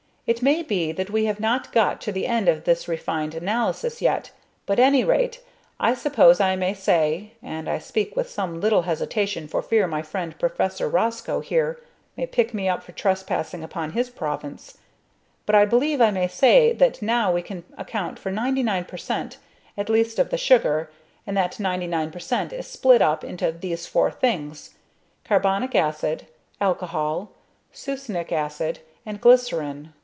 [0.27, 4.01] It may be that we have not got to the end of this refined analysis
[4.01, 4.31] yet,
[4.65, 5.41] but at any rate,
[5.77, 10.01] I suppose I may say and I speak with some little hesitation for fear my
[10.01, 11.81] friend Professor Roscoe here
[12.15, 14.77] may pick me up for trespassing upon his province
[15.45, 19.37] but I believe I may say that now we can account for 99 per cent.
[19.77, 20.89] at least of the sugar,
[21.27, 22.53] and that 99 per cent.
[22.53, 24.75] is split up into these four things,
[25.25, 26.25] carbonic acid,
[26.61, 27.31] alcohol,
[27.73, 29.91] succinic acid, and glycerine.